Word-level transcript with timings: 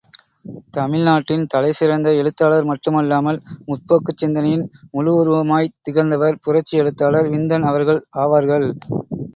தமிழ்நாட்டின் 0.77 1.43
தலைசிறந்த 1.45 2.13
எழுத்தாளர் 2.13 2.65
மட்டுமல்லாமல், 2.65 3.39
முற்போக்குச் 3.67 4.17
சிந்தனையின் 4.17 4.65
முழு 4.91 5.13
உருவமாய்த் 5.19 5.77
திகழ்ந்தவர் 5.81 6.41
புரட்சி 6.43 6.75
எழுத்தாளர் 6.77 7.31
விந்தன் 7.35 7.67
அவர்கள் 7.71 8.01
ஆவார்கள்! 8.19 8.69